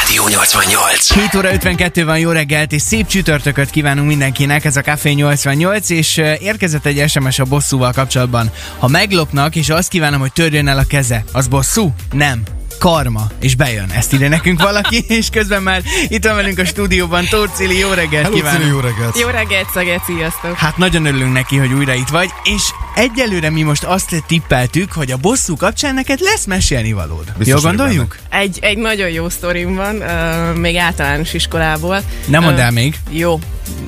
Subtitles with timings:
[0.00, 1.12] Rádió 88.
[1.12, 5.90] 7 óra 52 van, jó reggelt, és szép csütörtököt kívánunk mindenkinek, ez a Café 88,
[5.90, 8.50] és érkezett egy SMS a bosszúval kapcsolatban.
[8.78, 11.94] Ha meglopnak, és azt kívánom, hogy törjön el a keze, az bosszú?
[12.12, 12.42] Nem.
[12.82, 13.90] Karma, és bejön.
[13.90, 17.92] Ezt írja nekünk valaki, és közben már itt van velünk a stúdióban Tóth Cili, jó
[17.92, 18.62] reggelt Hello, kívánunk!
[18.62, 19.18] Cili, jó reggelt!
[19.18, 20.56] Jó reggelt, Szaget, sziasztok!
[20.56, 22.62] Hát nagyon örülünk neki, hogy újra itt vagy, és
[22.94, 27.24] egyelőre mi most azt tippeltük, hogy a bosszú kapcsán neked lesz mesélni valód.
[27.38, 28.18] Biztos vagyok gondoljuk?
[28.28, 32.02] Egy, egy nagyon jó sztorim van, uh, még általános iskolából.
[32.26, 32.98] Nem mondd el még.
[33.10, 33.38] Jó,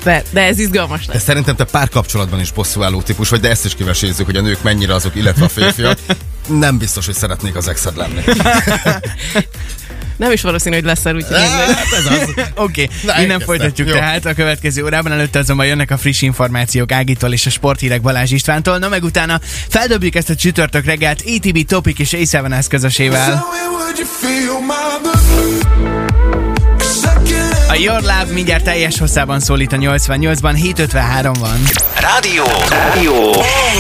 [0.03, 1.23] de, de ez izgalmas De lesz.
[1.23, 4.95] szerintem te párkapcsolatban is bosszúálló típus vagy, de ezt is kivesézzük, hogy a nők mennyire
[4.95, 5.99] azok, illetve a férfiak.
[6.49, 8.23] Nem biztos, hogy szeretnék az exed lenni.
[10.17, 11.37] Nem is valószínű, hogy lesz el, úgyhogy.
[11.37, 12.29] Hát ez az.
[12.55, 13.95] Oké, okay, Na, innen folytatjuk Jó.
[13.95, 15.13] tehát a következő órában.
[15.13, 18.79] Előtte azonban jönnek a friss információk Ágitól és a sporthírek Balázs Istvántól.
[18.79, 23.45] Na meg utána feldobjuk ezt a csütörtök reggelt ATB Topic és A7S közösével.
[27.69, 31.59] A Your Love mindjárt teljes hosszában szólít a 88-ban, 7.53 van.
[32.01, 32.45] Rádió.
[32.69, 33.33] Rádió.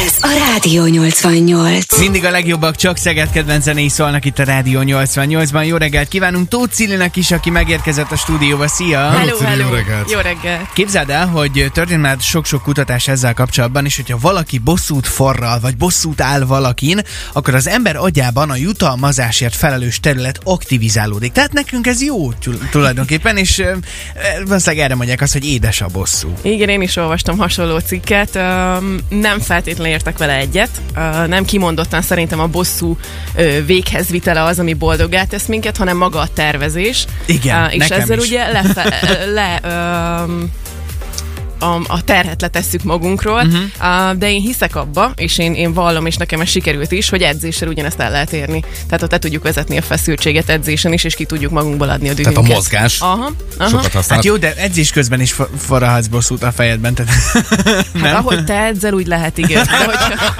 [0.04, 1.98] Ez a Rádió 88.
[1.98, 5.66] Mindig a legjobbak, csak Szeged kedvenc zenéi szólnak itt a Rádió 88-ban.
[5.66, 8.68] Jó reggelt kívánunk Tóth Cilinek is, aki megérkezett a stúdióba.
[8.68, 9.10] Szia!
[9.10, 10.10] Hello, Cili, jó reggelt.
[10.10, 10.72] Jó reggelt!
[10.72, 15.76] Képzeld el, hogy történt már sok-sok kutatás ezzel kapcsolatban, és hogyha valaki bosszút forral, vagy
[15.76, 17.00] bosszút áll valakin,
[17.32, 21.32] akkor az ember agyában a jutalmazásért felelős terület aktivizálódik.
[21.32, 23.62] Tehát nekünk ez jó tul- tulajdonképpen, és
[24.46, 26.32] valószínűleg erre mondják azt, hogy édes a bosszú.
[26.42, 28.34] Igen, én is olvastam hasonló cikket.
[29.08, 30.70] Nem feltétlenül értek vele egyet.
[31.26, 32.98] Nem kimondottan szerintem a bosszú
[33.66, 37.04] véghez vitele az, ami boldoggá tesz minket, hanem maga a tervezés.
[37.26, 38.26] Igen, És nekem ezzel is.
[38.26, 38.98] ugye lefe,
[39.34, 39.60] le,
[41.58, 44.10] a, a terhet letesszük magunkról, uh-huh.
[44.10, 47.22] uh, de én hiszek abba, és én, én vallom, és nekem ez sikerült is, hogy
[47.22, 48.62] edzéssel ugyanezt el lehet érni.
[48.86, 52.14] Tehát ott le tudjuk vezetni a feszültséget edzésen is, és ki tudjuk magunkból adni a
[52.14, 52.34] dühünket.
[52.42, 53.68] Tehát a mozgás Aha, aha.
[53.68, 54.16] sokat használ.
[54.16, 56.94] Hát jó, de edzés közben is forralhatsz bosszút a fejedben.
[56.94, 57.12] Tehát
[58.02, 59.64] Hát ahogy te edzel, úgy lehet, igen.
[59.74, 60.32] De hogyha,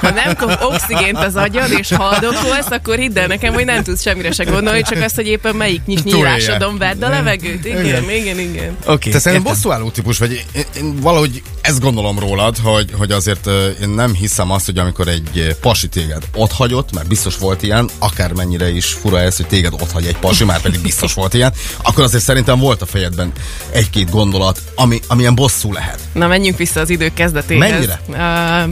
[0.00, 4.02] ha nem kap oxigént az agyad, és haldokolsz, akkor hidd el nekem, hogy nem tudsz
[4.02, 6.16] semmire se gondolni, csak azt, hogy éppen melyik Túlélje.
[6.16, 7.64] nyílásodon vedd a levegőt.
[7.64, 8.38] Igen, igen, igen.
[8.38, 8.76] igen.
[8.86, 10.44] Oké, Te szerintem bosszúálló típus vagy.
[10.52, 13.46] Én, én valahogy ezt gondolom rólad, hogy, hogy azért
[13.82, 17.90] én nem hiszem azt, hogy amikor egy pasi téged ott hagyott, mert biztos volt ilyen,
[17.98, 21.52] akármennyire is fura ez, hogy téged ott hagy egy pasi, már pedig biztos volt ilyen,
[21.82, 23.32] akkor azért szerintem volt a fejedben
[23.70, 26.00] egy-két gondolat, ami, amilyen bosszú lehet.
[26.12, 27.70] Na, menjünk vissza az idők kezdetéhez.
[27.70, 28.00] Mennyire?
[28.08, 28.16] Uh,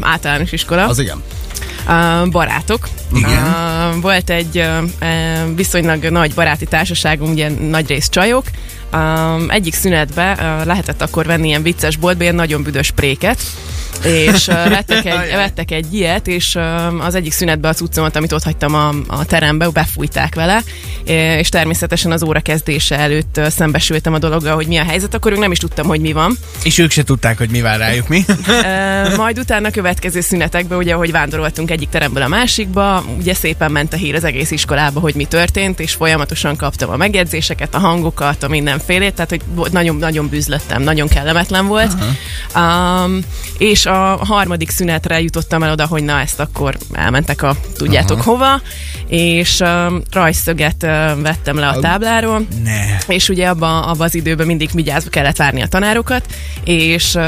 [0.00, 0.86] általános iskola.
[0.86, 1.22] Az igen.
[1.88, 2.88] Uh, barátok.
[3.14, 3.42] Igen.
[3.42, 8.44] Uh, volt egy uh, viszonylag nagy baráti társaságunk, ugye nagy rész csajok.
[8.92, 13.40] Um, egyik szünetbe uh, lehetett akkor venni ilyen vicces boltba ilyen nagyon büdös préket,
[14.04, 18.32] és uh, vettek, egy, vettek egy ilyet, és um, az egyik szünetben a cuccomat, amit
[18.32, 20.62] ott hagytam a, a terembe, befújták vele,
[21.38, 25.32] és természetesen az óra kezdése előtt uh, szembesültem a dologgal, hogy mi a helyzet, akkor
[25.32, 26.36] ők nem is tudtam, hogy mi van.
[26.62, 28.24] És ők se tudták, hogy mi vár rájuk, mi?
[28.48, 33.92] Ö, majd utána következő szünetekben, ugye, hogy vándoroltunk egyik teremből a másikba, ugye szépen ment
[33.92, 38.42] a hír az egész iskolába, hogy mi történt, és folyamatosan kaptam a megjegyzéseket, a hangokat,
[38.42, 41.92] a mindenfélét, tehát hogy nagyon-nagyon bűzlöttem, nagyon kellemetlen volt.
[42.56, 43.18] Um,
[43.58, 48.30] és a harmadik szünetre jutottam el oda, hogy na ezt akkor elmentek a tudjátok Aha.
[48.30, 48.60] hova,
[49.08, 53.14] és um, rajzszöget uh, vettem le a tábláról, Ne.
[53.14, 56.24] és ugye abban abba az időben mindig vigyázva kellett várni a tanárokat,
[56.64, 57.22] és uh,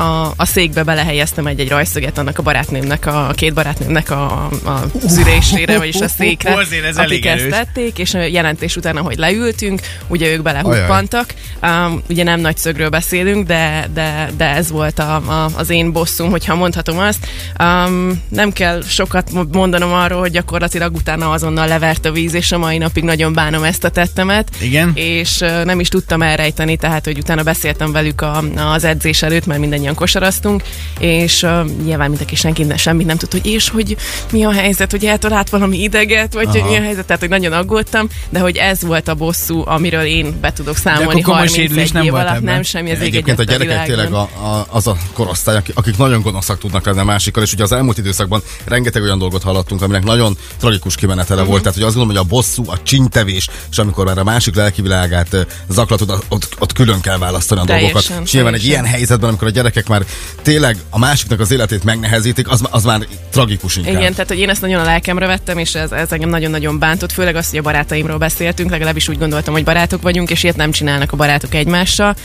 [0.00, 4.68] a, a székbe belehelyeztem egy-egy rajzszöget annak a barátnőmnek, a, a két barátnőmnek a, a,
[4.68, 8.96] a szülésére, vagyis a székre, azért ez elég akik ezt tették, és a jelentés után,
[8.96, 11.34] ahogy leültünk, ugye ők belehuppantak.
[11.62, 15.85] Um, ugye nem nagy szögről beszélünk, de, de, de ez volt a, a, az én
[15.92, 17.26] bosszum, hogyha mondhatom azt.
[17.60, 22.52] Um, nem kell sokat mo- mondanom arról, hogy gyakorlatilag utána azonnal levert a víz, és
[22.52, 24.48] a mai napig nagyon bánom ezt a tettemet.
[24.60, 24.92] Igen?
[24.94, 29.46] És uh, nem is tudtam elrejteni, tehát, hogy utána beszéltem velük a, az edzés előtt,
[29.46, 30.62] mert mindannyian kosaraztunk,
[30.98, 33.96] és uh, nyilván mindenki senki de semmit nem tudta, hogy és hogy
[34.32, 37.52] mi a helyzet, hogy eltalált valami ideget, vagy hogy mi a helyzet, tehát hogy nagyon
[37.52, 41.60] aggódtam, de hogy ez volt a bosszú, amiről én be tudok számolni akkor komoly 31
[41.60, 44.96] sérülés nem év alatt, nem semmi, ég Egyébként a gyerekek tényleg a, a, az a
[45.12, 49.18] korosztály, akik, nagyon gonoszak tudnak lenni a másikkal, és ugye az elmúlt időszakban rengeteg olyan
[49.18, 51.48] dolgot hallottunk, aminek nagyon tragikus kimenetele uh-huh.
[51.50, 51.62] volt.
[51.62, 54.82] Tehát, hogy azt gondolom, hogy a bosszú, a csintevés, és amikor már a másik lelki
[54.82, 58.26] világát ö, zaklatod, ott, ott, ott külön kell választani a Teljesen, dolgokat.
[58.26, 60.04] És nyilván egy ilyen helyzetben, amikor a gyerekek már
[60.42, 63.94] tényleg a másiknak az életét megnehezítik, az, az már tragikus inkább.
[63.94, 67.12] Igen, tehát hogy én ezt nagyon a lelkemre vettem, és ez, ez engem nagyon-nagyon bántott,
[67.12, 70.70] főleg azt, hogy a barátaimról beszéltünk, legalábbis úgy gondoltam, hogy barátok vagyunk, és ilyet nem
[70.70, 72.16] csinálnak a barátok egymással.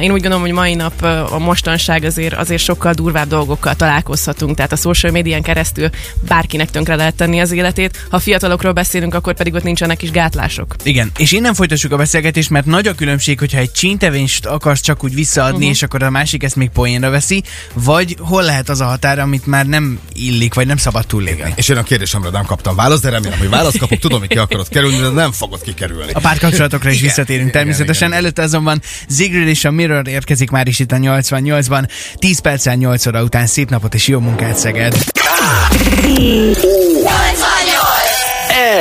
[0.00, 4.72] Én úgy gondolom, hogy mai nap a mostanság azért, azért sokkal durvább dolgokkal találkozhatunk, tehát
[4.72, 5.90] a social médián keresztül
[6.28, 8.06] bárkinek tönkre lehet tenni az életét.
[8.10, 10.74] Ha fiatalokról beszélünk, akkor pedig ott nincsenek is gátlások.
[10.82, 15.04] Igen, és innen folytassuk a beszélgetést, mert nagy a különbség, hogyha egy csíntevést akarsz csak
[15.04, 15.70] úgy visszaadni, uh-huh.
[15.70, 17.42] és akkor a másik ezt még poénra veszi,
[17.72, 21.52] vagy hol lehet az a határ, amit már nem illik, vagy nem szabad túllépni.
[21.56, 24.38] És én a kérdésemre nem kaptam választ, de remélem, hogy választ kapok, tudom, hogy ki
[24.38, 26.12] akarod kerülni, de nem fogod kikerülni.
[26.12, 28.08] A párkapcsolatokra is Igen, visszatérünk igen, természetesen.
[28.08, 28.20] igen.
[28.20, 31.88] Előtte azonban Zigrid és a Mirror érkezik már is itt a 88-ban.
[32.14, 34.94] 10 perccel 8 óra után szép napot és jó munkát Szeged.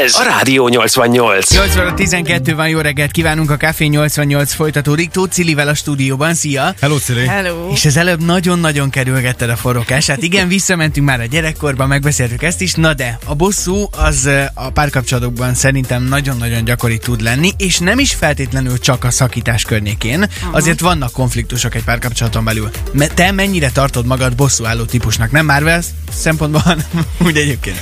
[0.03, 1.51] Ez a Rádió 88.
[1.51, 5.09] 8 óra 12 van, jó reggelt kívánunk, a Café 88 folytatódik.
[5.09, 6.75] Tóth Cilivel a stúdióban, szia!
[6.81, 7.25] Hello, Cili.
[7.27, 7.69] Hello!
[7.71, 10.07] És az előbb nagyon-nagyon kerülgetted a forrókás.
[10.07, 14.69] Hát igen, visszamentünk már a gyerekkorba, megbeszéltük ezt is, na de a bosszú az a
[14.69, 20.25] párkapcsolatokban szerintem nagyon-nagyon gyakori tud lenni, és nem is feltétlenül csak a szakítás környékén.
[20.51, 22.69] Azért vannak konfliktusok egy párkapcsolaton belül.
[23.13, 25.31] Te mennyire tartod magad bosszúálló típusnak?
[25.31, 25.81] Nem Marvel
[26.11, 26.85] szempontból, hanem
[27.25, 27.77] úgy egyébként.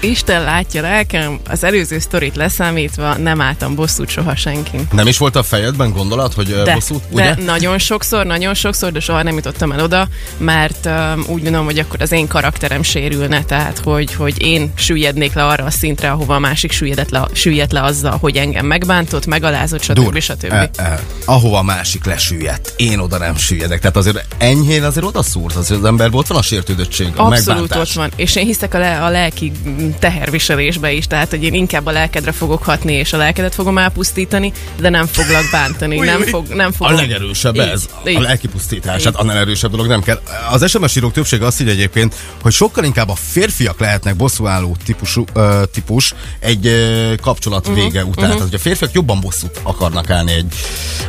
[0.00, 4.88] Isten látja lelkem, az előző sztorit leszámítva nem álltam bosszút soha senkin.
[4.92, 7.34] Nem is volt a fejedben gondolat, hogy De, bosszút, ugye?
[7.34, 11.64] de nagyon sokszor, nagyon sokszor, de soha nem jutottam el oda, mert um, úgy gondolom,
[11.64, 16.10] hogy akkor az én karakterem sérülne, tehát hogy, hogy én süllyednék le arra a szintre,
[16.10, 19.94] ahova a másik süllyedett le, süllyedt le azzal, hogy engem megbántott, megalázott, stb.
[19.94, 20.52] Dur, stb.
[20.52, 23.80] E, e, ahova a másik lesüllyedt, én oda nem süllyedek.
[23.80, 27.46] Tehát azért enyhén azért oda szúrt, azért az emberben ott van a sértődöttség, a Abszolút
[27.46, 27.88] megbántás.
[27.88, 29.52] ott van, és én hiszek a, le, a lelki
[29.98, 34.52] teherviselésbe is, tehát hogy én inkább a lelkedre fogok hatni, és a lelkedet fogom elpusztítani,
[34.80, 36.94] de nem foglak bántani, Új, nem, fog, nem A fogom.
[36.94, 38.16] legerősebb Így, ez, így.
[38.16, 39.04] a lelkipusztítás.
[39.04, 40.20] Hát annál erősebb dolog nem kell.
[40.50, 45.24] Az SMS írók többsége azt írja egyébként, hogy sokkal inkább a férfiak lehetnek bosszúálló típusú,
[45.32, 48.08] ö, típus egy ö, kapcsolat uh-huh, vége után.
[48.08, 48.24] Uh-huh.
[48.24, 50.54] Tehát, hogy a férfiak jobban bosszút akarnak állni egy,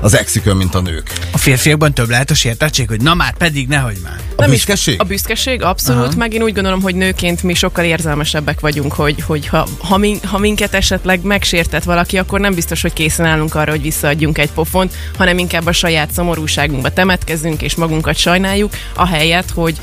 [0.01, 1.13] az exükön, mint a nők.
[1.31, 4.19] A férfiakban több lehet a sértettség, hogy na már pedig nehogy már.
[4.35, 4.99] A Nem is- büszkeség?
[5.01, 6.15] A büszkeség, abszolút, Aha.
[6.17, 10.29] meg én úgy gondolom, hogy nőként mi sokkal érzelmesebbek vagyunk, hogy, hogy ha, ha, min,
[10.29, 14.51] ha minket esetleg megsértett valaki, akkor nem biztos, hogy készen állunk arra, hogy visszaadjunk egy
[14.51, 19.77] pofont, hanem inkább a saját szomorúságunkba temetkezünk és magunkat sajnáljuk, ahelyett, hogy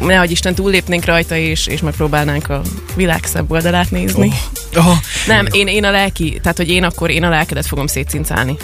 [0.00, 2.62] nehogy Isten túllépnénk rajta, és, és megpróbálnánk a
[2.94, 4.32] világ szebb oldalát nézni.
[4.74, 4.86] Oh.
[4.86, 4.96] Oh,
[5.26, 8.56] Nem, én, én a lelki, tehát hogy én akkor én a lelkedet fogom szétcincálni.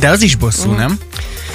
[0.00, 0.98] de az is bosszú, nem?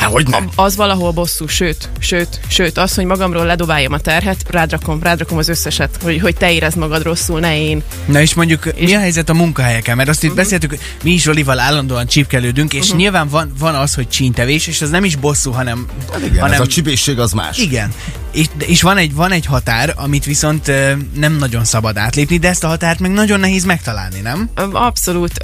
[0.06, 0.50] Hát, hogy nem?
[0.56, 5.50] Az valahol bosszú, sőt, sőt, sőt, az, hogy magamról ledobáljam a terhet, rádrakom, rádrakom az
[5.50, 7.84] összeset, hogy, hogy te érezd magad rosszul, ne én.
[8.06, 9.96] Na és mondjuk és mi a helyzet a munkahelyeken?
[9.96, 10.44] Mert azt itt uh-huh.
[10.44, 12.98] beszéltük, mi is Zsolival állandóan csípkelődünk, és uh-huh.
[12.98, 15.88] nyilván van, van az, hogy csíntevés, és az nem is bosszú, hanem...
[16.12, 17.58] Hát Igen, hanem ez a csibészség az más.
[17.58, 17.94] igen.
[18.36, 20.72] És, és van, egy, van egy határ, amit viszont
[21.14, 24.50] nem nagyon szabad átlépni, de ezt a határt meg nagyon nehéz megtalálni, nem?
[24.72, 25.44] Abszolút.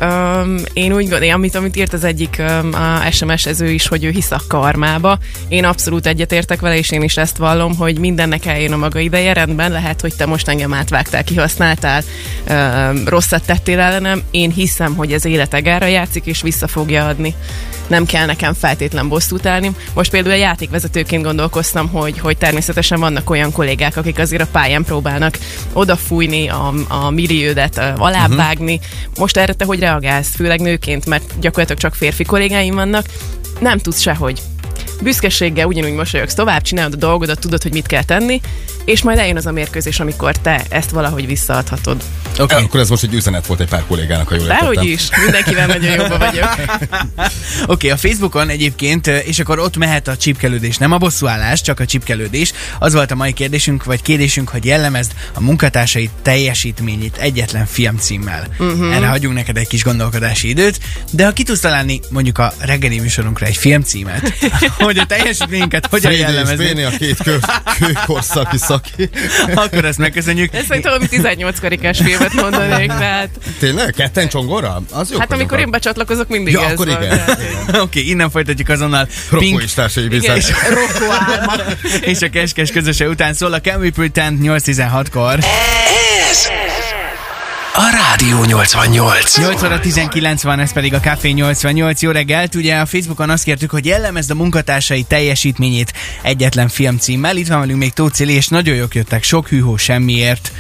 [0.74, 2.42] Én úgy gondolom, amit, amit írt az egyik
[2.72, 5.18] a SMS-ező is, hogy ő hisz a karmába.
[5.48, 9.34] Én abszolút egyetértek vele, és én is ezt vallom, hogy mindennek eljön a maga ideje.
[9.34, 12.04] Rendben, lehet, hogy te most engem átvágtál, kihasználtál,
[13.06, 14.22] rosszat tettél ellenem.
[14.32, 17.36] Én hiszem, hogy ez életegára játszik, és vissza fogja adni.
[17.88, 19.72] Nem kell nekem feltétlen bosszút állni.
[19.94, 24.84] Most például a játékvezetőként gondolkoztam, hogy, hogy természetesen vannak olyan kollégák, akik azért a pályán
[24.84, 25.38] próbálnak
[25.74, 28.74] odafújni a, a milliódet, alávágni.
[28.74, 29.18] Uh-huh.
[29.18, 33.06] Most erre te hogy reagálsz, főleg nőként, mert gyakorlatilag csak férfi kollégáim vannak,
[33.60, 34.42] nem tudsz sehogy.
[35.02, 38.42] Büszkeséggel ugyanúgy mosolyogsz tovább, csinálod a dolgodat, tudod, hogy mit kell tenni,
[38.86, 42.04] és majd eljön az a mérkőzés, amikor te ezt valahogy visszaadhatod.
[42.32, 42.42] Oké.
[42.42, 42.64] Okay.
[42.64, 44.94] Akkor ez most egy üzenet volt egy pár kollégának, ha jól Dehogy értettem.
[44.94, 46.50] is, mindenkivel nagyon jóba vagyok.
[46.62, 47.32] Oké,
[47.68, 51.86] okay, a Facebookon egyébként, és akkor ott mehet a csipkelődés, nem a bosszúállás, csak a
[51.86, 52.54] csipkelődés.
[52.80, 58.48] Az volt a mai kérdésünk, vagy kérdésünk, hogy jellemezd a munkatársai teljesítményét egyetlen film címmel.
[58.60, 58.96] Uh-huh.
[58.96, 60.80] Erre hagyunk neked egy kis gondolkodási időt,
[61.12, 64.34] de ha ki tudsz találni mondjuk a reggeli műsorunkra egy filmcímet,
[64.78, 67.40] hogy a teljesítményünket hogyan jellemezni, a két kő,
[67.80, 69.10] kőkorszaki szaki.
[69.64, 70.54] akkor ezt megköszönjük.
[70.54, 73.94] Ez szerintem valami 18 karikás filmet mondanék, tehát Tényleg?
[73.98, 74.82] Ketten csongorra?
[74.92, 75.20] Az jó.
[75.20, 77.04] hát amikor én becsatlakozok, mindig Ja, ez akkor van.
[77.04, 77.20] igen.
[77.68, 79.08] Oké, okay, innen folytatjuk azonnal.
[79.30, 80.52] Rokó és társai Igen, és
[81.10, 81.54] álma.
[82.12, 85.40] és a keskes közöse után szól a Can We Pretend 8.16-kor.
[86.30, 86.48] Ez
[87.74, 89.38] a Rádió 88.
[89.38, 92.02] 8 óra 19 van, ez pedig a Café 88.
[92.02, 92.56] Jó reggelt!
[92.56, 97.38] Ugye a Facebookon azt kértük, hogy jellemezd a munkatársai teljesítményét egyetlen film címmel.
[97.38, 99.24] Itt van velünk még Tóth Cili, és nagyon jók jöttek.
[99.24, 100.52] Sok hűhó semmiért.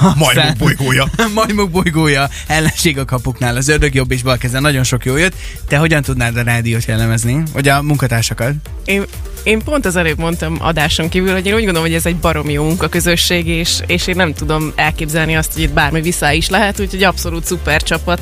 [0.16, 1.08] Majmok bolygója.
[1.34, 5.34] Majmok bolygója, ellenség a kapuknál, az ördög jobb és bal keze, nagyon sok jó jött.
[5.68, 7.42] Te hogyan tudnád a rádiót jellemezni?
[7.52, 8.52] Vagy a munkatársakat?
[8.84, 9.04] Én,
[9.42, 12.52] én pont az előbb mondtam adáson kívül, hogy én úgy gondolom, hogy ez egy baromi
[12.52, 16.48] jó munkaközösség, és, és én nem tudom elképzelni azt, hogy itt bármi vissza hosszá is
[16.48, 18.20] lehet, úgyhogy abszolút szuper csapat.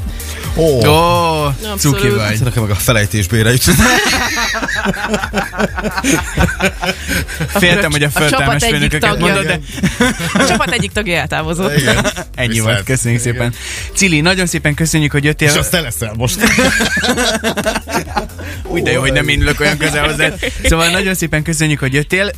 [0.57, 2.41] Ó, Ó, oh, cuki vagy.
[2.41, 3.63] nekem meg a felejtésbére jut.
[7.49, 9.27] Féltem, hogy a egyik főnököket tagja.
[9.27, 9.59] mondod, de
[10.33, 11.77] A csapat egyik tagja eltávozott.
[11.79, 12.07] Igen.
[12.35, 12.69] ennyi Viszont.
[12.71, 12.85] volt.
[12.85, 13.33] Köszönjük Igen.
[13.33, 13.55] szépen.
[13.95, 15.59] Cili, nagyon szépen köszönjük, hogy És jöttél.
[15.59, 16.37] azt te leszel most.
[18.67, 20.53] Úgy de jó, hogy nem én ülök olyan közel hozzád.
[20.65, 22.31] Szóval nagyon szépen köszönjük, hogy jöttél.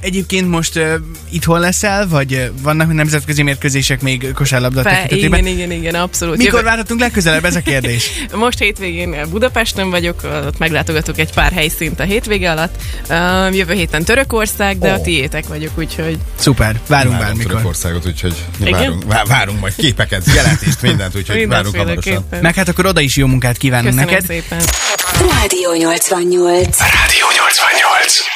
[0.00, 0.94] Egyébként most ö,
[1.30, 5.46] itthon leszel, vagy vannak nemzetközi mérkőzések még kosárlabda Fe, tekintetében?
[5.46, 6.36] igen, igen, igen, abszolút.
[6.36, 8.10] Mikor Jövő- várhatunk legközelebb ez a kérdés?
[8.32, 12.74] Most hétvégén Budapesten vagyok, ott meglátogatok egy pár helyszínt a hétvége alatt.
[13.54, 14.92] Jövő héten Törökország, de Ó.
[14.94, 17.50] a tiétek vagyok, úgyhogy Szuper, várunk Várom bármikor.
[17.52, 22.24] Törökországot, úgyhogy várunk, vá- várunk majd képeket, jelentést, mindent, úgyhogy várunk hamarosan.
[22.40, 24.26] Meg hát akkor oda is jó munkát kívánunk Köszönöm neked.
[24.26, 24.60] szépen.
[25.20, 26.78] Rádió 88.
[26.80, 28.35] Rádió 88.